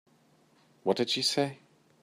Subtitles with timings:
[0.81, 1.59] What did she say?